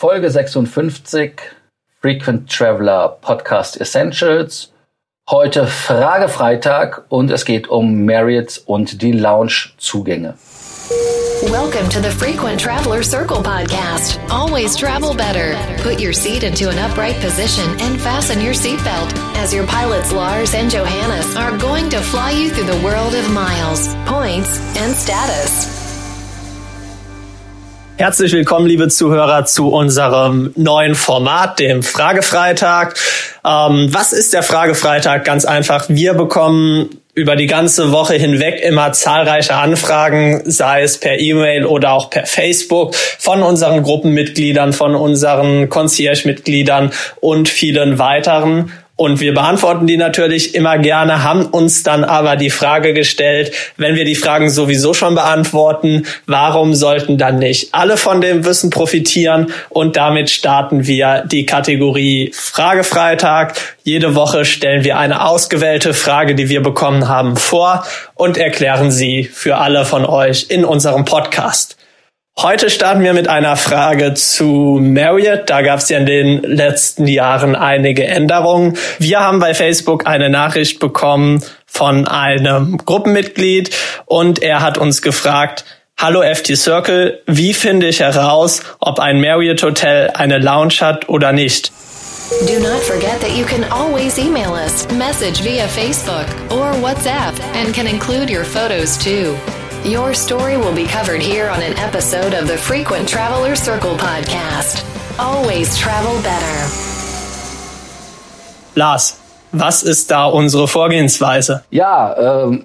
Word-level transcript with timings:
Folge 0.00 0.30
56 0.30 1.56
Frequent 2.00 2.48
Traveler 2.48 3.18
Podcast 3.20 3.80
Essentials. 3.80 4.72
Heute 5.28 5.66
Fragefreitag 5.66 7.02
und 7.08 7.32
es 7.32 7.44
geht 7.44 7.66
um 7.66 8.04
Marriott 8.04 8.62
und 8.66 9.02
die 9.02 9.10
Lounge-Zugänge. 9.10 10.34
Welcome 11.50 11.88
to 11.88 12.00
the 12.00 12.10
Frequent 12.10 12.60
Traveler 12.60 13.02
Circle 13.02 13.42
podcast. 13.42 14.20
Always 14.30 14.76
travel 14.76 15.14
better. 15.14 15.56
Put 15.82 16.00
your 16.00 16.12
seat 16.12 16.44
into 16.44 16.68
an 16.68 16.78
upright 16.78 17.18
position 17.20 17.68
and 17.80 18.00
fasten 18.00 18.40
your 18.40 18.54
seatbelt 18.54 19.12
as 19.36 19.52
your 19.52 19.66
pilots 19.66 20.12
Lars 20.12 20.54
and 20.54 20.70
Johannes 20.70 21.34
are 21.34 21.58
going 21.58 21.90
to 21.90 21.98
fly 21.98 22.30
you 22.30 22.50
through 22.50 22.70
the 22.72 22.80
world 22.84 23.16
of 23.16 23.28
miles, 23.32 23.96
points, 24.06 24.60
and 24.76 24.94
status. 24.94 25.77
Herzlich 27.98 28.32
willkommen, 28.32 28.68
liebe 28.68 28.86
Zuhörer, 28.86 29.44
zu 29.44 29.70
unserem 29.70 30.52
neuen 30.54 30.94
Format, 30.94 31.58
dem 31.58 31.82
Fragefreitag. 31.82 32.94
Ähm, 33.44 33.88
was 33.90 34.12
ist 34.12 34.32
der 34.32 34.44
Fragefreitag? 34.44 35.24
Ganz 35.24 35.44
einfach. 35.44 35.86
Wir 35.88 36.14
bekommen 36.14 36.90
über 37.14 37.34
die 37.34 37.48
ganze 37.48 37.90
Woche 37.90 38.14
hinweg 38.14 38.62
immer 38.62 38.92
zahlreiche 38.92 39.56
Anfragen, 39.56 40.48
sei 40.48 40.82
es 40.82 40.98
per 41.00 41.18
E-Mail 41.18 41.66
oder 41.66 41.90
auch 41.90 42.08
per 42.08 42.24
Facebook 42.24 42.94
von 42.94 43.42
unseren 43.42 43.82
Gruppenmitgliedern, 43.82 44.72
von 44.72 44.94
unseren 44.94 45.68
Concierge-Mitgliedern 45.68 46.92
und 47.20 47.48
vielen 47.48 47.98
weiteren. 47.98 48.70
Und 49.00 49.20
wir 49.20 49.32
beantworten 49.32 49.86
die 49.86 49.96
natürlich 49.96 50.56
immer 50.56 50.76
gerne, 50.76 51.22
haben 51.22 51.46
uns 51.46 51.84
dann 51.84 52.02
aber 52.02 52.34
die 52.34 52.50
Frage 52.50 52.94
gestellt, 52.94 53.52
wenn 53.76 53.94
wir 53.94 54.04
die 54.04 54.16
Fragen 54.16 54.50
sowieso 54.50 54.92
schon 54.92 55.14
beantworten, 55.14 56.04
warum 56.26 56.74
sollten 56.74 57.16
dann 57.16 57.38
nicht 57.38 57.72
alle 57.76 57.96
von 57.96 58.20
dem 58.20 58.44
Wissen 58.44 58.70
profitieren? 58.70 59.52
Und 59.68 59.96
damit 59.96 60.30
starten 60.30 60.88
wir 60.88 61.22
die 61.24 61.46
Kategorie 61.46 62.32
Fragefreitag. 62.34 63.54
Jede 63.84 64.16
Woche 64.16 64.44
stellen 64.44 64.82
wir 64.82 64.98
eine 64.98 65.24
ausgewählte 65.24 65.94
Frage, 65.94 66.34
die 66.34 66.48
wir 66.48 66.60
bekommen 66.60 67.06
haben, 67.06 67.36
vor 67.36 67.84
und 68.16 68.36
erklären 68.36 68.90
sie 68.90 69.30
für 69.32 69.58
alle 69.58 69.84
von 69.84 70.06
euch 70.06 70.46
in 70.48 70.64
unserem 70.64 71.04
Podcast. 71.04 71.77
Heute 72.40 72.70
starten 72.70 73.02
wir 73.02 73.14
mit 73.14 73.26
einer 73.26 73.56
Frage 73.56 74.14
zu 74.14 74.78
Marriott. 74.80 75.50
Da 75.50 75.60
gab 75.60 75.80
es 75.80 75.88
ja 75.88 75.98
in 75.98 76.06
den 76.06 76.40
letzten 76.44 77.08
Jahren 77.08 77.56
einige 77.56 78.06
Änderungen. 78.06 78.78
Wir 79.00 79.18
haben 79.18 79.40
bei 79.40 79.54
Facebook 79.54 80.06
eine 80.06 80.30
Nachricht 80.30 80.78
bekommen 80.78 81.42
von 81.66 82.06
einem 82.06 82.76
Gruppenmitglied 82.76 83.74
und 84.06 84.40
er 84.40 84.60
hat 84.60 84.78
uns 84.78 85.02
gefragt, 85.02 85.64
Hallo 86.00 86.22
FT 86.22 86.56
Circle, 86.56 87.20
wie 87.26 87.54
finde 87.54 87.88
ich 87.88 87.98
heraus, 87.98 88.62
ob 88.78 89.00
ein 89.00 89.20
Marriott 89.20 89.64
Hotel 89.64 90.10
eine 90.14 90.38
Lounge 90.38 90.74
hat 90.80 91.08
oder 91.08 91.32
nicht? 91.32 91.72
Do 92.46 92.60
not 92.60 92.80
forget 92.82 93.20
that 93.20 93.36
you 93.36 93.44
can 93.46 93.64
always 93.72 94.16
email 94.16 94.52
us, 94.52 94.86
message 94.96 95.42
via 95.42 95.66
Facebook 95.66 96.26
or 96.52 96.72
WhatsApp, 96.80 97.34
and 97.60 97.74
can 97.74 97.88
include 97.88 98.30
your 98.30 98.44
photos 98.44 98.96
too. 98.96 99.34
Your 99.84 100.12
story 100.12 100.56
will 100.56 100.74
be 100.74 100.86
covered 100.86 101.22
here 101.22 101.48
on 101.48 101.62
an 101.62 101.72
episode 101.78 102.34
of 102.34 102.48
the 102.48 102.58
Frequent 102.58 103.08
Traveler 103.08 103.54
Circle 103.54 103.96
podcast. 103.96 104.84
Always 105.18 105.76
travel 105.76 106.20
better. 106.22 106.70
Lars, 108.74 109.18
was 109.52 109.84
ist 109.84 110.10
da 110.10 110.26
unsere 110.26 110.66
Vorgehensweise? 110.66 111.62
Ja, 111.70 112.42
ähm, 112.48 112.64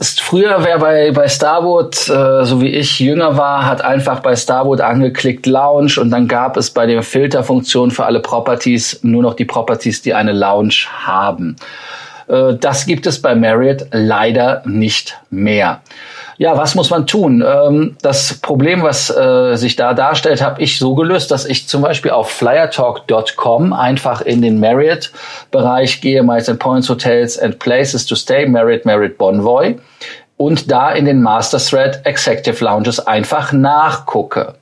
früher, 0.00 0.64
wer 0.64 0.78
bei, 0.78 1.10
bei 1.10 1.28
Starboard, 1.28 2.08
äh, 2.08 2.44
so 2.44 2.60
wie 2.60 2.68
ich 2.68 3.00
jünger 3.00 3.36
war, 3.36 3.66
hat 3.66 3.82
einfach 3.82 4.20
bei 4.20 4.36
Starboard 4.36 4.80
angeklickt 4.80 5.44
Lounge 5.46 6.00
und 6.00 6.10
dann 6.10 6.28
gab 6.28 6.56
es 6.56 6.70
bei 6.70 6.86
der 6.86 7.02
Filterfunktion 7.02 7.90
für 7.90 8.06
alle 8.06 8.20
Properties 8.20 9.00
nur 9.02 9.22
noch 9.22 9.34
die 9.34 9.44
Properties, 9.44 10.02
die 10.02 10.14
eine 10.14 10.32
Lounge 10.32 10.86
haben. 11.04 11.56
Äh, 12.28 12.54
das 12.54 12.86
gibt 12.86 13.06
es 13.06 13.20
bei 13.20 13.34
Marriott 13.34 13.86
leider 13.90 14.62
nicht 14.64 15.18
mehr. 15.30 15.80
Ja, 16.38 16.56
was 16.56 16.76
muss 16.76 16.90
man 16.90 17.08
tun? 17.08 17.44
Ähm, 17.44 17.96
das 18.00 18.34
Problem, 18.34 18.82
was 18.82 19.10
äh, 19.10 19.56
sich 19.56 19.74
da 19.74 19.92
darstellt, 19.92 20.40
habe 20.40 20.62
ich 20.62 20.78
so 20.78 20.94
gelöst, 20.94 21.32
dass 21.32 21.44
ich 21.44 21.66
zum 21.66 21.82
Beispiel 21.82 22.12
auf 22.12 22.30
flyertalk.com 22.30 23.72
einfach 23.72 24.20
in 24.20 24.40
den 24.40 24.60
Marriott-Bereich 24.60 26.00
gehe, 26.00 26.22
Miles 26.22 26.48
and 26.48 26.60
Points 26.60 26.88
Hotels 26.88 27.36
and 27.36 27.58
Places 27.58 28.06
to 28.06 28.14
Stay, 28.14 28.46
Marriott, 28.46 28.84
Marriott 28.84 29.18
Bonvoy 29.18 29.78
und 30.36 30.70
da 30.70 30.92
in 30.92 31.06
den 31.06 31.20
Master 31.20 31.58
Thread 31.58 32.02
Executive 32.04 32.64
Lounges 32.64 33.04
einfach 33.04 33.52
nachgucke. 33.52 34.54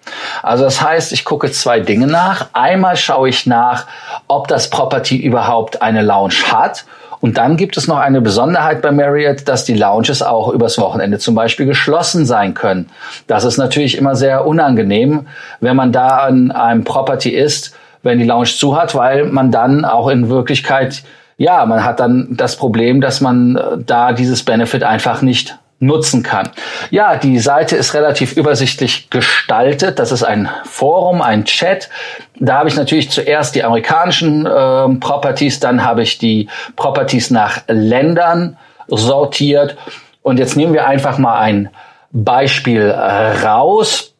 Also 0.42 0.64
das 0.64 0.80
heißt, 0.80 1.12
ich 1.12 1.26
gucke 1.26 1.50
zwei 1.52 1.80
Dinge 1.80 2.06
nach. 2.06 2.46
Einmal 2.54 2.96
schaue 2.96 3.28
ich 3.28 3.44
nach, 3.44 3.86
ob 4.26 4.48
das 4.48 4.70
Property 4.70 5.18
überhaupt 5.18 5.82
eine 5.82 6.00
Lounge 6.00 6.50
hat 6.50 6.86
und 7.26 7.38
dann 7.38 7.56
gibt 7.56 7.76
es 7.76 7.88
noch 7.88 7.98
eine 7.98 8.20
Besonderheit 8.20 8.82
bei 8.82 8.92
Marriott, 8.92 9.48
dass 9.48 9.64
die 9.64 9.74
Lounges 9.74 10.22
auch 10.22 10.48
übers 10.52 10.78
Wochenende 10.78 11.18
zum 11.18 11.34
Beispiel 11.34 11.66
geschlossen 11.66 12.24
sein 12.24 12.54
können. 12.54 12.86
Das 13.26 13.42
ist 13.42 13.56
natürlich 13.56 13.98
immer 13.98 14.14
sehr 14.14 14.46
unangenehm, 14.46 15.26
wenn 15.58 15.74
man 15.74 15.90
da 15.90 16.18
an 16.18 16.52
einem 16.52 16.84
Property 16.84 17.30
ist, 17.30 17.74
wenn 18.04 18.20
die 18.20 18.24
Lounge 18.24 18.50
zu 18.56 18.80
hat, 18.80 18.94
weil 18.94 19.24
man 19.24 19.50
dann 19.50 19.84
auch 19.84 20.06
in 20.06 20.28
Wirklichkeit, 20.28 21.02
ja, 21.36 21.66
man 21.66 21.82
hat 21.82 21.98
dann 21.98 22.28
das 22.30 22.54
Problem, 22.54 23.00
dass 23.00 23.20
man 23.20 23.56
äh, 23.56 23.60
da 23.84 24.12
dieses 24.12 24.44
Benefit 24.44 24.84
einfach 24.84 25.20
nicht 25.20 25.58
nutzen 25.78 26.22
kann. 26.22 26.50
Ja, 26.90 27.16
die 27.16 27.38
Seite 27.38 27.76
ist 27.76 27.94
relativ 27.94 28.36
übersichtlich 28.36 29.10
gestaltet. 29.10 29.98
Das 29.98 30.10
ist 30.10 30.22
ein 30.22 30.48
Forum, 30.64 31.20
ein 31.20 31.44
Chat. 31.44 31.90
Da 32.38 32.58
habe 32.58 32.68
ich 32.68 32.76
natürlich 32.76 33.10
zuerst 33.10 33.54
die 33.54 33.62
amerikanischen 33.62 34.46
äh, 34.46 34.48
Properties, 35.00 35.60
dann 35.60 35.84
habe 35.84 36.02
ich 36.02 36.18
die 36.18 36.48
Properties 36.76 37.30
nach 37.30 37.62
Ländern 37.68 38.56
sortiert. 38.88 39.76
Und 40.22 40.38
jetzt 40.38 40.56
nehmen 40.56 40.72
wir 40.72 40.86
einfach 40.86 41.18
mal 41.18 41.38
ein 41.38 41.70
Beispiel 42.10 42.90
raus. 42.90 44.14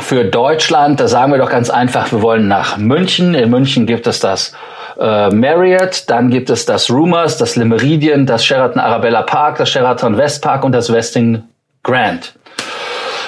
Für 0.00 0.24
Deutschland, 0.24 1.00
da 1.00 1.08
sagen 1.08 1.32
wir 1.32 1.38
doch 1.38 1.50
ganz 1.50 1.70
einfach, 1.70 2.10
wir 2.12 2.22
wollen 2.22 2.48
nach 2.48 2.76
München. 2.78 3.34
In 3.34 3.50
München 3.50 3.86
gibt 3.86 4.06
es 4.06 4.20
das 4.20 4.54
äh, 4.98 5.30
Marriott, 5.30 6.04
dann 6.08 6.30
gibt 6.30 6.50
es 6.50 6.66
das 6.66 6.90
Rumors, 6.90 7.38
das 7.38 7.56
Le 7.56 7.64
Meridien, 7.64 8.26
das 8.26 8.44
Sheraton 8.44 8.80
Arabella 8.80 9.22
Park, 9.22 9.58
das 9.58 9.70
Sheraton 9.70 10.16
West 10.16 10.42
Park 10.42 10.64
und 10.64 10.72
das 10.72 10.92
Westin 10.92 11.44
Grand. 11.82 12.34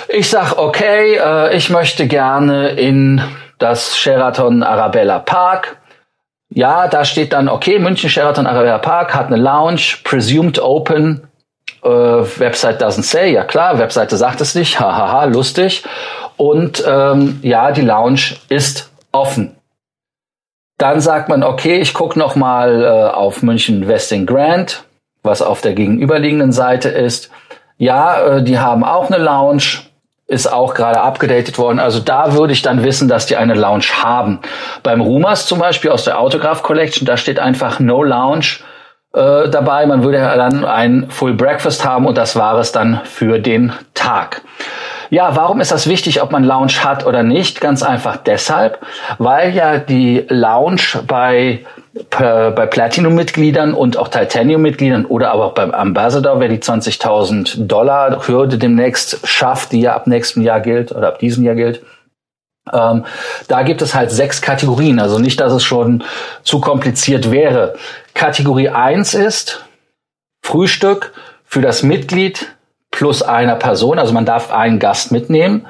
Ich 0.08 0.30
sag, 0.30 0.56
okay, 0.58 1.16
äh, 1.16 1.56
ich 1.56 1.70
möchte 1.70 2.06
gerne 2.06 2.70
in 2.70 3.20
das 3.58 3.96
Sheraton 3.96 4.62
Arabella 4.62 5.18
Park. 5.18 5.78
Ja, 6.48 6.86
da 6.86 7.04
steht 7.04 7.32
dann, 7.32 7.48
okay, 7.48 7.78
München 7.78 8.08
Sheraton 8.08 8.46
Arabella 8.46 8.78
Park 8.78 9.14
hat 9.14 9.26
eine 9.26 9.36
Lounge, 9.36 9.96
presumed 10.04 10.60
open, 10.60 11.26
äh, 11.82 11.88
Website 11.88 12.80
doesn't 12.80 13.02
say, 13.02 13.32
ja 13.32 13.44
klar, 13.44 13.78
Webseite 13.78 14.16
sagt 14.16 14.40
es 14.40 14.54
nicht, 14.54 14.78
hahaha, 14.78 15.24
lustig. 15.24 15.84
Und 16.36 16.84
ähm, 16.86 17.40
ja, 17.42 17.72
die 17.72 17.82
Lounge 17.82 18.36
ist 18.48 18.90
offen. 19.12 19.55
Dann 20.78 21.00
sagt 21.00 21.28
man, 21.28 21.42
okay, 21.42 21.78
ich 21.78 21.94
gucke 21.94 22.18
noch 22.18 22.36
mal 22.36 22.82
äh, 22.82 23.14
auf 23.14 23.42
München 23.42 23.88
Westing 23.88 24.26
Grand, 24.26 24.84
was 25.22 25.40
auf 25.40 25.62
der 25.62 25.72
gegenüberliegenden 25.72 26.52
Seite 26.52 26.90
ist. 26.90 27.30
Ja, 27.78 28.20
äh, 28.20 28.42
die 28.42 28.58
haben 28.58 28.84
auch 28.84 29.10
eine 29.10 29.22
Lounge, 29.22 29.62
ist 30.26 30.52
auch 30.52 30.74
gerade 30.74 31.00
abgedatet 31.00 31.58
worden. 31.58 31.78
Also 31.78 32.00
da 32.00 32.34
würde 32.34 32.52
ich 32.52 32.62
dann 32.62 32.84
wissen, 32.84 33.08
dass 33.08 33.26
die 33.26 33.36
eine 33.36 33.54
Lounge 33.54 33.86
haben. 34.02 34.40
Beim 34.82 35.00
Rumors 35.00 35.46
zum 35.46 35.60
Beispiel 35.60 35.90
aus 35.90 36.04
der 36.04 36.18
Autograph 36.18 36.62
Collection, 36.62 37.06
da 37.06 37.16
steht 37.16 37.38
einfach 37.38 37.80
No 37.80 38.02
Lounge 38.02 38.58
äh, 39.14 39.48
dabei. 39.48 39.86
Man 39.86 40.02
würde 40.02 40.18
dann 40.18 40.64
ein 40.64 41.08
Full 41.10 41.34
Breakfast 41.34 41.84
haben 41.84 42.06
und 42.06 42.18
das 42.18 42.36
war 42.36 42.58
es 42.58 42.72
dann 42.72 43.00
für 43.04 43.38
den 43.38 43.72
Tag. 43.94 44.42
Ja, 45.10 45.36
warum 45.36 45.60
ist 45.60 45.72
das 45.72 45.86
wichtig, 45.86 46.22
ob 46.22 46.32
man 46.32 46.44
Lounge 46.44 46.84
hat 46.84 47.06
oder 47.06 47.22
nicht? 47.22 47.60
Ganz 47.60 47.82
einfach 47.82 48.16
deshalb, 48.16 48.78
weil 49.18 49.54
ja 49.54 49.78
die 49.78 50.24
Lounge 50.28 51.02
bei 51.06 51.64
bei 52.10 52.66
Platinum-Mitgliedern 52.66 53.72
und 53.72 53.96
auch 53.96 54.08
Titanium-Mitgliedern 54.08 55.06
oder 55.06 55.30
aber 55.32 55.46
auch 55.46 55.54
beim 55.54 55.70
Ambassador, 55.70 56.40
wer 56.40 56.48
die 56.48 56.58
20.000 56.58 57.66
Dollar 57.66 58.28
Hürde 58.28 58.58
demnächst 58.58 59.26
schafft, 59.26 59.72
die 59.72 59.80
ja 59.80 59.94
ab 59.94 60.06
nächstem 60.06 60.42
Jahr 60.42 60.60
gilt 60.60 60.92
oder 60.92 61.08
ab 61.08 61.18
diesem 61.18 61.44
Jahr 61.44 61.54
gilt, 61.54 61.82
ähm, 62.72 63.04
da 63.48 63.62
gibt 63.62 63.82
es 63.82 63.94
halt 63.94 64.10
sechs 64.10 64.42
Kategorien. 64.42 64.98
Also 64.98 65.18
nicht, 65.18 65.40
dass 65.40 65.52
es 65.52 65.64
schon 65.64 66.04
zu 66.42 66.60
kompliziert 66.60 67.30
wäre. 67.30 67.74
Kategorie 68.14 68.68
eins 68.68 69.14
ist 69.14 69.64
Frühstück 70.42 71.12
für 71.44 71.62
das 71.62 71.82
Mitglied 71.82 72.55
plus 72.96 73.22
einer 73.22 73.56
Person. 73.56 73.98
Also 73.98 74.14
man 74.14 74.24
darf 74.24 74.50
einen 74.50 74.78
Gast 74.78 75.12
mitnehmen 75.12 75.66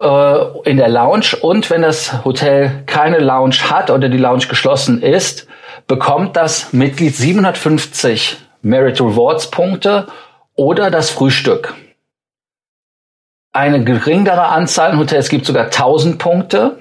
äh, 0.00 0.38
in 0.64 0.78
der 0.78 0.88
Lounge. 0.88 1.36
Und 1.42 1.68
wenn 1.68 1.82
das 1.82 2.24
Hotel 2.24 2.82
keine 2.86 3.18
Lounge 3.18 3.70
hat 3.70 3.90
oder 3.90 4.08
die 4.08 4.16
Lounge 4.16 4.46
geschlossen 4.48 5.02
ist, 5.02 5.46
bekommt 5.86 6.34
das 6.34 6.72
Mitglied 6.72 7.14
750 7.14 8.38
Merit 8.62 9.00
Rewards 9.02 9.50
Punkte 9.50 10.06
oder 10.54 10.90
das 10.90 11.10
Frühstück. 11.10 11.74
Eine 13.52 13.84
geringere 13.84 14.46
Anzahl 14.46 14.92
an 14.92 14.98
Hotels 14.98 15.28
gibt 15.28 15.44
sogar 15.44 15.66
1000 15.66 16.18
Punkte. 16.18 16.78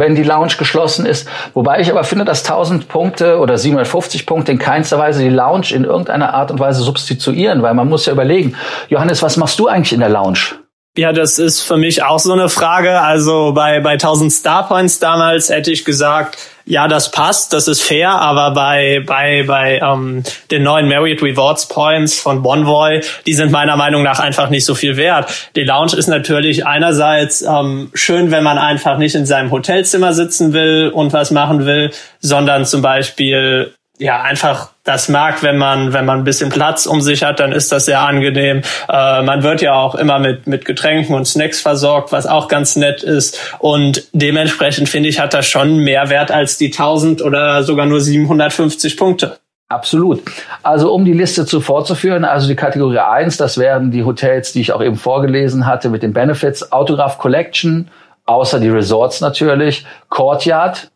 Wenn 0.00 0.16
die 0.16 0.24
Lounge 0.24 0.54
geschlossen 0.58 1.06
ist. 1.06 1.28
Wobei 1.54 1.80
ich 1.80 1.90
aber 1.90 2.02
finde, 2.02 2.24
dass 2.24 2.44
1000 2.44 2.88
Punkte 2.88 3.38
oder 3.38 3.56
750 3.56 4.26
Punkte 4.26 4.52
in 4.52 4.58
keinster 4.58 4.98
Weise 4.98 5.22
die 5.22 5.28
Lounge 5.28 5.68
in 5.70 5.84
irgendeiner 5.84 6.34
Art 6.34 6.50
und 6.50 6.58
Weise 6.58 6.82
substituieren, 6.82 7.62
weil 7.62 7.74
man 7.74 7.88
muss 7.88 8.06
ja 8.06 8.12
überlegen, 8.12 8.56
Johannes, 8.88 9.22
was 9.22 9.36
machst 9.36 9.58
du 9.58 9.68
eigentlich 9.68 9.92
in 9.92 10.00
der 10.00 10.08
Lounge? 10.08 10.59
Ja, 10.96 11.12
das 11.12 11.38
ist 11.38 11.62
für 11.62 11.76
mich 11.76 12.02
auch 12.02 12.18
so 12.18 12.32
eine 12.32 12.48
Frage. 12.48 13.00
Also 13.00 13.52
bei, 13.52 13.78
bei 13.80 13.92
1000 13.92 14.32
Star 14.32 14.66
Points 14.66 14.98
damals 14.98 15.48
hätte 15.48 15.70
ich 15.70 15.84
gesagt, 15.84 16.36
ja, 16.64 16.88
das 16.88 17.10
passt, 17.10 17.52
das 17.52 17.68
ist 17.68 17.80
fair, 17.80 18.10
aber 18.10 18.52
bei, 18.52 19.02
bei, 19.06 19.44
bei 19.44 19.80
ähm, 19.82 20.22
den 20.50 20.62
neuen 20.64 20.88
Marriott 20.88 21.22
Rewards 21.22 21.68
Points 21.68 22.18
von 22.18 22.42
Bonvoy, 22.42 23.00
die 23.26 23.34
sind 23.34 23.50
meiner 23.50 23.76
Meinung 23.76 24.02
nach 24.02 24.18
einfach 24.18 24.50
nicht 24.50 24.64
so 24.64 24.74
viel 24.74 24.96
wert. 24.96 25.32
Die 25.56 25.64
Lounge 25.64 25.94
ist 25.96 26.08
natürlich 26.08 26.66
einerseits 26.66 27.42
ähm, 27.42 27.90
schön, 27.94 28.30
wenn 28.30 28.44
man 28.44 28.58
einfach 28.58 28.98
nicht 28.98 29.14
in 29.14 29.26
seinem 29.26 29.50
Hotelzimmer 29.50 30.12
sitzen 30.12 30.52
will 30.52 30.90
und 30.92 31.12
was 31.12 31.30
machen 31.30 31.66
will, 31.66 31.92
sondern 32.20 32.66
zum 32.66 32.82
Beispiel 32.82 33.74
ja 34.00 34.22
einfach 34.22 34.70
das 34.82 35.08
mag, 35.08 35.42
wenn 35.42 35.58
man 35.58 35.92
wenn 35.92 36.06
man 36.06 36.18
ein 36.18 36.24
bisschen 36.24 36.48
Platz 36.50 36.86
um 36.86 37.00
sich 37.00 37.22
hat, 37.22 37.38
dann 37.38 37.52
ist 37.52 37.70
das 37.70 37.84
sehr 37.84 38.00
angenehm. 38.00 38.62
Äh, 38.88 39.22
man 39.22 39.42
wird 39.42 39.60
ja 39.60 39.74
auch 39.74 39.94
immer 39.94 40.18
mit 40.18 40.46
mit 40.46 40.64
Getränken 40.64 41.14
und 41.14 41.26
Snacks 41.26 41.60
versorgt, 41.60 42.10
was 42.10 42.26
auch 42.26 42.48
ganz 42.48 42.76
nett 42.76 43.02
ist 43.02 43.54
und 43.58 44.04
dementsprechend 44.12 44.88
finde 44.88 45.10
ich 45.10 45.20
hat 45.20 45.34
das 45.34 45.46
schon 45.46 45.78
mehr 45.78 46.08
Wert 46.08 46.32
als 46.32 46.56
die 46.56 46.72
1000 46.72 47.22
oder 47.22 47.62
sogar 47.62 47.86
nur 47.86 48.00
750 48.00 48.96
Punkte. 48.96 49.38
Absolut. 49.68 50.22
Also 50.64 50.92
um 50.92 51.04
die 51.04 51.12
Liste 51.12 51.46
zu 51.46 51.60
fortzuführen, 51.60 52.24
also 52.24 52.48
die 52.48 52.56
Kategorie 52.56 52.98
1, 52.98 53.36
das 53.36 53.56
wären 53.56 53.92
die 53.92 54.02
Hotels, 54.02 54.52
die 54.52 54.62
ich 54.62 54.72
auch 54.72 54.82
eben 54.82 54.96
vorgelesen 54.96 55.64
hatte 55.64 55.90
mit 55.90 56.02
den 56.02 56.12
Benefits, 56.12 56.72
Autograph 56.72 57.18
Collection, 57.18 57.88
außer 58.26 58.58
die 58.58 58.68
Resorts 58.68 59.20
natürlich, 59.20 59.86
Courtyard, 60.08 60.89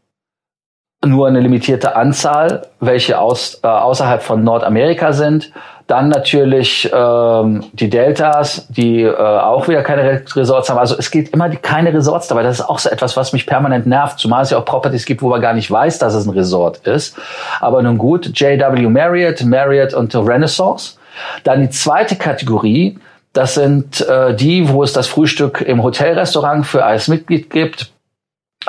nur 1.06 1.28
eine 1.28 1.40
limitierte 1.40 1.96
Anzahl, 1.96 2.66
welche 2.80 3.18
aus, 3.18 3.60
äh, 3.62 3.66
außerhalb 3.66 4.22
von 4.22 4.44
Nordamerika 4.44 5.12
sind. 5.12 5.52
Dann 5.86 6.08
natürlich 6.08 6.90
ähm, 6.94 7.64
die 7.74 7.90
Deltas, 7.90 8.66
die 8.70 9.02
äh, 9.02 9.14
auch 9.14 9.68
wieder 9.68 9.82
keine 9.82 10.22
Resorts 10.34 10.70
haben. 10.70 10.78
Also 10.78 10.96
es 10.98 11.10
geht 11.10 11.28
immer 11.30 11.50
die, 11.50 11.58
keine 11.58 11.92
Resorts 11.92 12.28
dabei. 12.28 12.42
Das 12.42 12.60
ist 12.60 12.64
auch 12.64 12.78
so 12.78 12.88
etwas, 12.88 13.18
was 13.18 13.34
mich 13.34 13.46
permanent 13.46 13.86
nervt. 13.86 14.18
Zumal 14.18 14.42
es 14.42 14.50
ja 14.50 14.58
auch 14.58 14.64
Properties 14.64 15.04
gibt, 15.04 15.20
wo 15.20 15.28
man 15.28 15.42
gar 15.42 15.52
nicht 15.52 15.70
weiß, 15.70 15.98
dass 15.98 16.14
es 16.14 16.26
ein 16.26 16.30
Resort 16.30 16.86
ist. 16.86 17.18
Aber 17.60 17.82
nun 17.82 17.98
gut, 17.98 18.30
JW 18.34 18.88
Marriott, 18.88 19.44
Marriott 19.44 19.92
und 19.92 20.14
Renaissance. 20.14 20.96
Dann 21.44 21.60
die 21.60 21.70
zweite 21.70 22.16
Kategorie, 22.16 22.98
das 23.34 23.54
sind 23.54 24.00
äh, 24.08 24.34
die, 24.34 24.68
wo 24.70 24.82
es 24.82 24.94
das 24.94 25.06
Frühstück 25.06 25.60
im 25.60 25.82
Hotelrestaurant 25.82 26.66
für 26.66 26.84
als 26.84 27.08
Mitglied 27.08 27.50
gibt, 27.50 27.92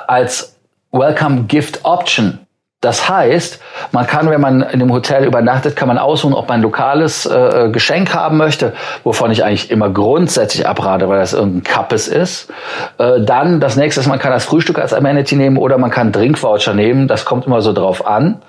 als 0.06 0.55
Welcome 0.96 1.44
Gift 1.44 1.84
Option. 1.84 2.40
Das 2.80 3.10
heißt, 3.10 3.62
man 3.92 4.08
kann, 4.08 4.30
wenn 4.30 4.40
man 4.40 4.62
in 4.62 4.80
dem 4.80 4.94
Hotel 4.94 5.26
übernachtet, 5.26 5.76
kann 5.76 5.90
man 5.90 5.98
aussuchen, 5.98 6.34
ob 6.34 6.48
man 6.48 6.60
ein 6.60 6.62
lokales 6.62 7.26
äh, 7.26 7.70
Geschenk 7.70 8.14
haben 8.14 8.38
möchte, 8.38 8.72
wovon 9.04 9.30
ich 9.30 9.44
eigentlich 9.44 9.72
immer 9.72 9.90
grundsätzlich 9.90 10.66
abrate, 10.66 11.10
weil 11.10 11.20
das 11.20 11.34
irgendein 11.34 11.64
Kappes 11.64 12.08
ist. 12.08 12.50
Äh, 12.98 13.22
dann 13.22 13.60
das 13.60 13.76
nächste 13.76 14.00
ist, 14.00 14.08
man 14.08 14.20
kann 14.20 14.32
das 14.32 14.46
Frühstück 14.46 14.80
als 14.80 14.94
Amenity 14.94 15.36
nehmen 15.36 15.58
oder 15.58 15.78
man 15.78 15.92
kann 15.92 16.14
Drinkwoucher 16.14 16.74
nehmen. 16.74 17.10
Das 17.10 17.26
kommt 17.26 17.46
immer 17.46 17.62
so 17.62 17.74
drauf 17.74 18.08
an. 18.08 18.42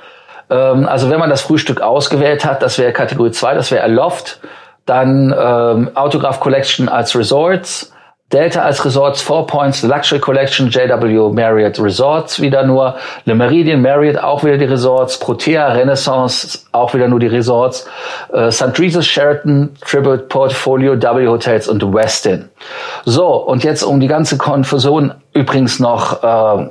Ähm, 0.49 0.87
also 0.87 1.11
wenn 1.11 1.19
man 1.19 1.31
das 1.31 1.41
Frühstück 1.41 1.81
ausgewählt 1.81 2.45
hat, 2.45 2.63
das 2.63 2.79
wäre 2.79 2.93
Kategorie 2.93 3.33
2, 3.33 3.55
das 3.55 3.73
wäre 3.73 3.83
Aloft. 3.83 4.39
Dann 4.85 5.35
ähm, 5.37 5.91
Autograph 5.97 6.39
Collection 6.39 6.89
als 6.89 7.17
Resorts 7.17 7.93
Delta 8.33 8.63
als 8.63 8.85
Resorts, 8.85 9.23
Four 9.23 9.47
Points, 9.47 9.85
Luxury 9.85 10.19
Collection, 10.19 10.69
JW 10.69 11.33
Marriott 11.33 11.79
Resorts 11.79 12.41
wieder 12.41 12.65
nur, 12.65 12.97
Le 13.25 13.37
Meridian 13.37 13.81
Marriott 13.81 14.19
auch 14.19 14.43
wieder 14.43 14.59
die 14.59 14.65
Resorts, 14.65 15.17
Protea 15.21 15.69
Renaissance 15.69 16.67
auch 16.73 16.93
wieder 16.93 17.07
nur 17.07 17.21
die 17.21 17.29
Resorts, 17.29 17.89
äh, 18.33 18.51
St. 18.51 18.77
Regis 18.81 19.07
Sheraton, 19.07 19.77
Tribute 19.81 20.29
Portfolio, 20.29 21.01
W 21.01 21.29
Hotels 21.29 21.69
und 21.69 21.83
Westin. 21.95 22.49
So, 23.05 23.29
und 23.29 23.63
jetzt 23.63 23.85
um 23.85 24.01
die 24.01 24.09
ganze 24.09 24.39
Konfusion 24.39 25.15
übrigens 25.33 25.79
noch 25.79 26.23
äh, 26.25 26.69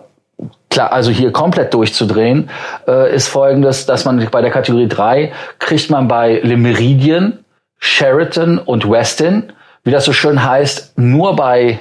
klar, 0.70 0.92
also 0.92 1.10
hier 1.10 1.32
komplett 1.32 1.74
durchzudrehen, 1.74 2.50
äh, 2.86 3.16
ist 3.16 3.30
folgendes, 3.30 3.86
dass 3.86 4.04
man 4.04 4.28
bei 4.30 4.42
der 4.42 4.52
Kategorie 4.52 4.90
3 4.90 5.32
kriegt 5.60 5.90
man 5.90 6.10
bei 6.10 6.42
Le 6.44 6.58
Meridian, 6.58 7.46
Sheraton 7.80 8.58
und 8.58 8.90
Westin 8.92 9.54
wie 9.86 9.92
das 9.92 10.04
so 10.04 10.12
schön 10.12 10.44
heißt, 10.44 10.98
nur 10.98 11.36
bei 11.36 11.80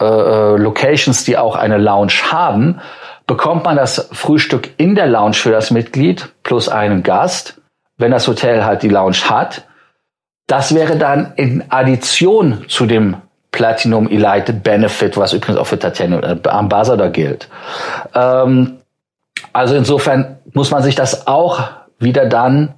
äh, 0.00 0.04
äh, 0.04 0.56
Locations, 0.56 1.24
die 1.24 1.36
auch 1.36 1.56
eine 1.56 1.76
Lounge 1.76 2.12
haben, 2.30 2.80
bekommt 3.26 3.64
man 3.64 3.76
das 3.76 4.08
Frühstück 4.12 4.70
in 4.78 4.94
der 4.94 5.06
Lounge 5.06 5.34
für 5.34 5.50
das 5.50 5.70
Mitglied 5.70 6.30
plus 6.42 6.68
einen 6.68 7.02
Gast, 7.02 7.60
wenn 7.98 8.12
das 8.12 8.26
Hotel 8.26 8.64
halt 8.64 8.82
die 8.82 8.88
Lounge 8.88 9.18
hat. 9.28 9.64
Das 10.46 10.74
wäre 10.74 10.96
dann 10.96 11.32
in 11.36 11.64
Addition 11.68 12.64
zu 12.68 12.86
dem 12.86 13.16
Platinum 13.52 14.08
Elite 14.08 14.52
Benefit, 14.52 15.16
was 15.16 15.32
übrigens 15.32 15.58
auch 15.58 15.66
für 15.66 15.78
Titanium 15.78 16.22
äh, 16.22 16.48
Ambassador 16.48 17.10
gilt. 17.10 17.48
Ähm, 18.14 18.78
also 19.52 19.74
insofern 19.74 20.38
muss 20.52 20.70
man 20.70 20.82
sich 20.82 20.94
das 20.94 21.26
auch 21.26 21.62
wieder 21.98 22.26
dann 22.26 22.74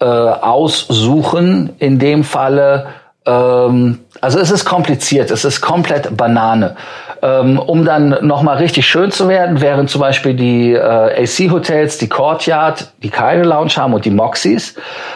äh, 0.00 0.06
aussuchen. 0.06 1.76
In 1.78 1.98
dem 1.98 2.24
Falle 2.24 2.88
ähm, 3.26 4.00
also 4.20 4.38
es 4.38 4.50
ist 4.50 4.64
kompliziert, 4.64 5.30
es 5.30 5.44
ist 5.44 5.60
komplett 5.60 6.16
Banane. 6.16 6.76
Ähm, 7.22 7.58
um 7.58 7.84
dann 7.84 8.18
nochmal 8.26 8.58
richtig 8.58 8.86
schön 8.86 9.10
zu 9.10 9.28
werden, 9.28 9.60
wären 9.60 9.88
zum 9.88 10.00
Beispiel 10.00 10.34
die 10.34 10.72
äh, 10.72 11.22
AC-Hotels, 11.22 11.98
die 11.98 12.08
Courtyard, 12.08 12.92
die 13.02 13.10
keine 13.10 13.44
Lounge 13.44 13.76
haben 13.76 13.94
und 13.94 14.04
die 14.04 14.10
Moxies. 14.10 14.74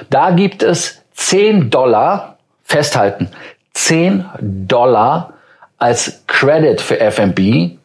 Da 0.08 0.30
gibt 0.30 0.62
es 0.62 1.02
10 1.12 1.68
Dollar, 1.70 2.38
festhalten, 2.62 3.28
10 3.74 4.24
Dollar 4.40 5.34
als 5.76 6.24
Credit 6.26 6.80
für 6.80 6.98
F&B 6.98 7.76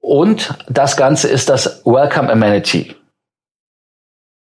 und 0.00 0.54
das 0.68 0.96
Ganze 0.96 1.28
ist 1.28 1.48
das 1.48 1.82
Welcome 1.84 2.30
Amenity. 2.30 2.94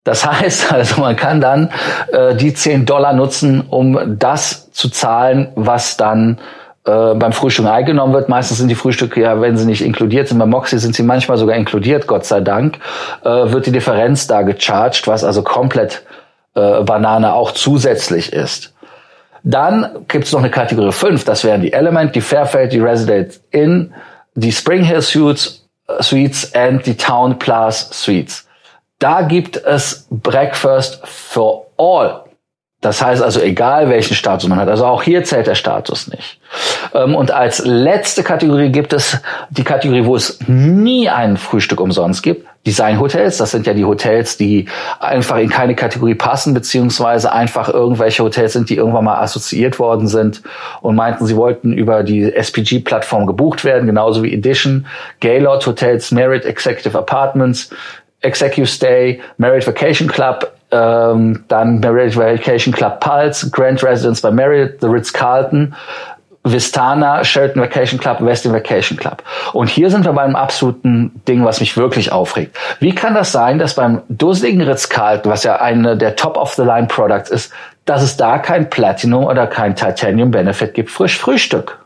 Das 0.05 0.27
heißt 0.31 0.73
also, 0.73 1.01
man 1.01 1.17
kann 1.17 1.41
dann 1.41 1.71
äh, 2.13 2.35
die 2.35 2.55
10 2.55 2.87
Dollar 2.87 3.13
nutzen, 3.13 3.63
um 3.69 4.19
das 4.19 4.71
zu 4.73 4.89
zahlen, 4.89 5.49
was 5.55 5.97
dann 5.97 6.39
äh, 6.85 7.15
beim 7.15 7.33
Frühstück 7.33 7.67
eingenommen 7.67 8.13
wird. 8.13 8.29
Meistens 8.29 8.59
sind 8.59 8.69
die 8.69 8.75
Frühstücke 8.75 9.21
ja, 9.21 9.41
wenn 9.41 9.57
sie 9.57 9.67
nicht 9.67 9.83
inkludiert 9.83 10.29
sind, 10.29 10.39
bei 10.39 10.47
Moxie 10.47 10.79
sind 10.79 10.95
sie 10.95 11.05
manchmal 11.05 11.39
sogar 11.39 11.57
inkludiert, 11.57 12.07
Gott 12.07 12.25
sei 12.25 12.41
Dank, 12.41 12.79
äh, 13.23 13.29
wird 13.29 13.67
die 13.67 13.73
Differenz 13.73 14.27
da 14.27 14.43
gecharged, 14.43 15.07
was 15.07 15.23
also 15.23 15.43
komplett 15.43 16.03
äh, 16.55 16.83
Banane 16.83 17.35
auch 17.35 17.53
zusätzlich 17.53 18.33
ist. 18.33 18.75
Dann 19.45 20.05
gibt's 20.09 20.33
noch 20.33 20.41
eine 20.41 20.51
Kategorie 20.51 20.93
5, 20.93 21.25
das 21.25 21.45
wären 21.45 21.63
die 21.63 21.73
Element, 21.73 22.15
die 22.15 22.21
Fairfield, 22.21 22.73
die 22.73 22.81
Resident 22.81 23.41
Inn, 23.51 23.93
die 24.35 24.53
Spring 24.53 24.83
Hill 24.83 25.03
Suites, 25.03 25.69
äh, 25.87 26.03
Suites 26.03 26.55
and 26.55 26.85
die 26.85 26.97
Town 26.97 27.39
Plus 27.39 27.89
Suites. 27.93 28.49
Da 29.03 29.23
gibt 29.23 29.57
es 29.57 30.07
Breakfast 30.11 31.01
for 31.05 31.67
all. 31.77 32.23
Das 32.83 33.03
heißt 33.03 33.21
also, 33.21 33.41
egal 33.41 33.91
welchen 33.91 34.15
Status 34.15 34.49
man 34.49 34.61
hat. 34.61 34.69
Also 34.69 34.87
auch 34.87 35.03
hier 35.03 35.25
zählt 35.25 35.49
der 35.49 35.57
Status 35.57 36.07
nicht. 36.07 36.39
Ähm, 36.95 37.17
und 37.17 37.33
als 37.33 37.65
letzte 37.65 38.23
Kategorie 38.23 38.71
gibt 38.71 38.93
es 38.93 39.19
die 39.51 39.65
Kategorie, 39.65 40.05
wo 40.05 40.15
es 40.15 40.39
nie 40.47 41.09
ein 41.09 41.37
Frühstück 41.37 41.81
umsonst 41.81 42.23
gibt. 42.23 42.47
Designhotels, 42.65 43.39
das 43.39 43.51
sind 43.51 43.67
ja 43.67 43.75
die 43.75 43.85
Hotels, 43.85 44.37
die 44.37 44.67
einfach 45.01 45.39
in 45.39 45.49
keine 45.49 45.75
Kategorie 45.75 46.15
passen, 46.15 46.55
beziehungsweise 46.55 47.33
einfach 47.33 47.69
irgendwelche 47.69 48.23
Hotels 48.23 48.53
sind, 48.53 48.71
die 48.71 48.77
irgendwann 48.77 49.05
mal 49.05 49.21
assoziiert 49.21 49.81
worden 49.81 50.07
sind 50.07 50.43
und 50.81 50.95
meinten, 50.95 51.27
sie 51.27 51.35
wollten 51.35 51.73
über 51.73 52.05
die 52.05 52.33
SPG-Plattform 52.33 53.27
gebucht 53.27 53.65
werden, 53.65 53.87
genauso 53.87 54.23
wie 54.23 54.33
Edition, 54.33 54.87
Gaylord 55.19 55.67
Hotels, 55.67 56.13
Merit 56.13 56.45
Executive 56.45 56.97
Apartments, 56.97 57.71
Executive 58.23 58.69
Stay, 58.69 59.21
Marriott 59.37 59.67
Vacation 59.67 60.09
Club, 60.09 60.51
ähm, 60.71 61.45
dann 61.49 61.81
Marriott 61.81 62.17
Vacation 62.17 62.73
Club 62.73 63.01
Pulse, 63.01 63.51
Grand 63.51 63.83
Residence 63.83 64.23
bei 64.23 64.31
Marriott, 64.31 64.81
The 64.81 64.87
Ritz-Carlton, 64.87 65.75
Vistana, 66.45 67.23
Sheraton 67.23 67.63
Vacation 67.63 68.01
Club, 68.01 68.21
Westin 68.21 68.53
Vacation 68.53 68.97
Club. 68.97 69.23
Und 69.53 69.69
hier 69.69 69.91
sind 69.91 70.05
wir 70.05 70.13
beim 70.13 70.35
absoluten 70.35 71.23
Ding, 71.29 71.45
was 71.45 71.61
mich 71.61 71.77
wirklich 71.77 72.11
aufregt. 72.11 72.57
Wie 72.81 72.95
kann 72.95 73.15
das 73.15 73.31
sein, 73.31 73.59
dass 73.59 73.75
beim 73.75 74.03
dusseligen 74.09 74.63
Ritz-Carlton, 74.63 75.31
was 75.31 75.45
ja 75.45 75.61
eine 75.61 75.97
der 75.97 76.17
Top-of-the-Line-Products 76.17 77.31
ist, 77.31 77.53
dass 77.85 78.03
es 78.03 78.17
da 78.17 78.39
kein 78.39 78.71
Platinum 78.71 79.25
oder 79.25 79.47
kein 79.47 79.77
Titanium 79.77 80.31
Benefit 80.31 80.75
gibt, 80.75 80.91
frisch 80.91 81.17
Frühstück? 81.17 81.79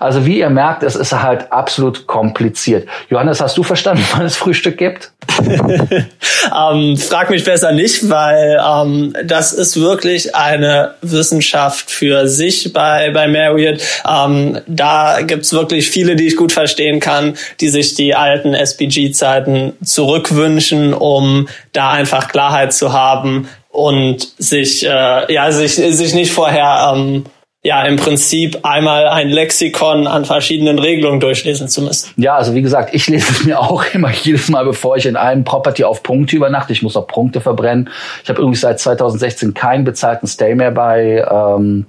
Also 0.00 0.26
wie 0.26 0.38
ihr 0.38 0.50
merkt, 0.50 0.82
es 0.82 0.96
ist 0.96 1.12
halt 1.12 1.52
absolut 1.52 2.06
kompliziert. 2.06 2.88
Johannes, 3.08 3.40
hast 3.40 3.56
du 3.56 3.62
verstanden, 3.62 4.04
wann 4.12 4.26
es 4.26 4.36
Frühstück 4.36 4.78
gibt? 4.78 5.12
ähm, 5.40 6.96
frag 6.96 7.30
mich 7.30 7.44
besser 7.44 7.72
nicht, 7.72 8.08
weil 8.08 8.60
ähm, 8.64 9.14
das 9.24 9.52
ist 9.52 9.80
wirklich 9.80 10.34
eine 10.34 10.94
Wissenschaft 11.02 11.90
für 11.90 12.28
sich 12.28 12.72
bei, 12.72 13.10
bei 13.10 13.28
Marriott. 13.28 13.80
Ähm, 14.08 14.60
da 14.66 15.20
gibt's 15.22 15.52
wirklich 15.52 15.90
viele, 15.90 16.16
die 16.16 16.26
ich 16.26 16.36
gut 16.36 16.52
verstehen 16.52 17.00
kann, 17.00 17.34
die 17.60 17.68
sich 17.68 17.94
die 17.94 18.14
alten 18.14 18.54
SPG-Zeiten 18.54 19.74
zurückwünschen, 19.82 20.94
um 20.94 21.48
da 21.72 21.90
einfach 21.90 22.28
Klarheit 22.28 22.72
zu 22.72 22.92
haben 22.92 23.48
und 23.70 24.28
sich, 24.38 24.84
äh, 24.84 25.32
ja, 25.32 25.52
sich, 25.52 25.74
sich 25.74 26.14
nicht 26.14 26.32
vorher 26.32 26.92
ähm, 26.94 27.24
ja 27.62 27.82
im 27.82 27.96
Prinzip 27.96 28.64
einmal 28.64 29.08
ein 29.08 29.28
Lexikon 29.28 30.06
an 30.06 30.24
verschiedenen 30.24 30.78
Regelungen 30.78 31.20
durchlesen 31.20 31.68
zu 31.68 31.82
müssen. 31.82 32.10
Ja, 32.16 32.36
also 32.36 32.54
wie 32.54 32.62
gesagt, 32.62 32.94
ich 32.94 33.08
lese 33.08 33.32
es 33.32 33.44
mir 33.46 33.60
auch 33.60 33.84
immer 33.92 34.10
jedes 34.10 34.48
Mal, 34.48 34.64
bevor 34.64 34.96
ich 34.96 35.06
in 35.06 35.16
einem 35.16 35.44
Property 35.44 35.84
auf 35.84 36.02
Punkte 36.02 36.36
übernachte. 36.36 36.72
Ich 36.72 36.82
muss 36.82 36.96
auch 36.96 37.06
Punkte 37.06 37.40
verbrennen. 37.40 37.90
Ich 38.22 38.28
habe 38.28 38.40
übrigens 38.40 38.60
seit 38.60 38.80
2016 38.80 39.54
keinen 39.54 39.84
bezahlten 39.84 40.26
Stay 40.26 40.54
mehr 40.54 40.70
bei 40.70 41.24
ähm, 41.30 41.86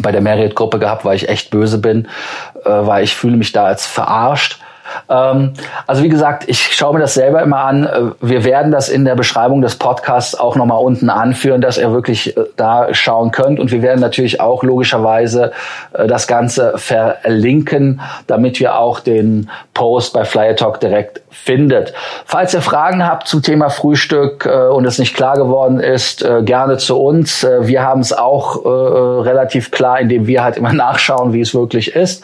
bei 0.00 0.10
der 0.10 0.22
Marriott-Gruppe 0.22 0.78
gehabt, 0.78 1.04
weil 1.04 1.16
ich 1.16 1.28
echt 1.28 1.50
böse 1.50 1.78
bin, 1.78 2.08
äh, 2.64 2.70
weil 2.70 3.04
ich 3.04 3.14
fühle 3.14 3.36
mich 3.36 3.52
da 3.52 3.64
als 3.64 3.86
verarscht. 3.86 4.58
Ähm, 5.08 5.52
also 5.86 6.02
wie 6.02 6.08
gesagt, 6.08 6.48
ich 6.48 6.74
schaue 6.74 6.94
mir 6.94 7.00
das 7.00 7.14
selber 7.14 7.42
immer 7.42 7.58
an. 7.58 7.84
Äh, 7.84 8.00
wir 8.20 8.44
werden 8.44 8.72
das 8.72 8.88
in 8.88 9.04
der 9.04 9.14
Beschreibung 9.14 9.62
des 9.62 9.76
Podcasts 9.76 10.38
auch 10.38 10.56
nochmal 10.56 10.78
unten 10.78 11.10
anführen, 11.10 11.60
dass 11.60 11.78
ihr 11.78 11.92
wirklich 11.92 12.36
äh, 12.36 12.44
da 12.56 12.92
schauen 12.92 13.30
könnt. 13.30 13.60
Und 13.60 13.72
wir 13.72 13.82
werden 13.82 14.00
natürlich 14.00 14.40
auch 14.40 14.62
logischerweise 14.62 15.52
äh, 15.92 16.06
das 16.06 16.26
Ganze 16.26 16.74
verlinken, 16.76 18.00
damit 18.26 18.60
wir 18.60 18.78
auch 18.78 19.00
den 19.00 19.50
Post 19.74 20.12
bei 20.12 20.24
Flyer 20.24 20.56
Talk 20.56 20.80
direkt 20.80 21.20
findet. 21.30 21.92
Falls 22.26 22.54
ihr 22.54 22.62
Fragen 22.62 23.06
habt 23.06 23.26
zum 23.26 23.42
Thema 23.42 23.70
Frühstück 23.70 24.46
und 24.46 24.84
es 24.84 24.98
nicht 24.98 25.14
klar 25.16 25.36
geworden 25.36 25.80
ist, 25.80 26.24
gerne 26.42 26.76
zu 26.76 27.00
uns. 27.00 27.46
Wir 27.60 27.82
haben 27.82 28.00
es 28.00 28.12
auch 28.12 28.64
relativ 28.64 29.70
klar, 29.70 30.00
indem 30.00 30.26
wir 30.26 30.44
halt 30.44 30.58
immer 30.58 30.72
nachschauen, 30.74 31.32
wie 31.32 31.40
es 31.40 31.54
wirklich 31.54 31.96
ist. 31.96 32.22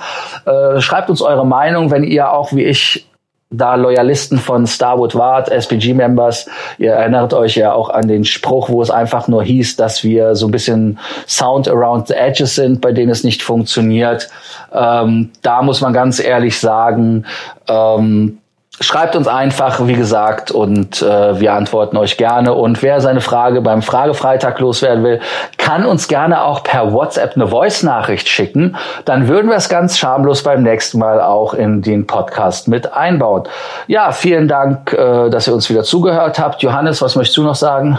Schreibt 0.79 1.09
uns 1.09 1.23
eure 1.23 1.47
Meinung, 1.47 1.91
wenn 1.91 2.05
ihr 2.05 2.33
auch 2.33 2.53
wie 2.59 2.65
ich 2.65 3.09
da 3.50 3.77
Loyalisten 3.77 4.38
von 4.38 4.67
Starwood 4.67 5.15
wart, 5.15 5.49
SPG-Members. 5.50 6.50
Ihr 6.77 6.93
erinnert 6.93 7.33
euch 7.33 7.57
ja 7.57 7.73
auch 7.73 7.88
an 7.88 8.07
den 8.07 8.25
Spruch, 8.25 8.69
wo 8.69 8.83
es 8.83 8.91
einfach 8.91 9.27
nur 9.27 9.43
hieß, 9.43 9.77
dass 9.77 10.05
wir 10.05 10.35
so 10.35 10.49
ein 10.49 10.50
bisschen 10.50 10.99
Sound 11.27 11.67
around 11.67 12.09
the 12.09 12.15
edges 12.15 12.57
sind, 12.57 12.83
bei 12.83 12.93
denen 12.93 13.11
es 13.11 13.25
nicht 13.25 13.43
funktioniert. 13.43 14.29
Ähm, 14.73 15.31
da 15.41 15.62
muss 15.62 15.81
man 15.81 15.95
ganz 15.95 16.21
ehrlich 16.21 16.59
sagen, 16.59 17.25
ähm, 17.69 18.38
Schreibt 18.81 19.17
uns 19.17 19.27
einfach, 19.27 19.87
wie 19.89 19.95
gesagt, 19.95 20.53
und 20.53 21.03
äh, 21.03 21.41
wir 21.41 21.53
antworten 21.53 21.97
euch 21.97 22.17
gerne. 22.17 22.55
Und 22.55 22.81
wer 22.81 23.01
seine 23.01 23.21
Frage 23.21 23.61
beim 23.61 23.83
Fragefreitag 23.83 24.61
loswerden 24.61 25.03
will, 25.03 25.21
kann 25.57 25.85
uns 25.85 26.07
gerne 26.07 26.45
auch 26.45 26.63
per 26.63 26.93
WhatsApp 26.93 27.35
eine 27.35 27.49
Voice-Nachricht 27.49 28.29
schicken. 28.29 28.77
Dann 29.05 29.27
würden 29.27 29.51
wir 29.51 29.57
es 29.57 29.69
ganz 29.69 29.99
schamlos 29.99 30.45
beim 30.45 30.63
nächsten 30.63 31.01
Mal 31.01 31.21
auch 31.21 31.55
in 31.55 31.83
den 31.83 32.07
Podcast 32.07 32.69
mit 32.69 32.93
einbauen. 32.93 33.45
Ja, 33.89 34.13
vielen 34.13 34.47
Dank, 34.47 34.93
äh, 34.93 35.29
dass 35.29 35.49
ihr 35.49 35.55
uns 35.55 35.69
wieder 35.69 35.83
zugehört 35.83 36.39
habt. 36.39 36.63
Johannes, 36.63 37.03
was 37.03 37.17
möchtest 37.17 37.37
du 37.37 37.43
noch 37.43 37.57
sagen? 37.57 37.99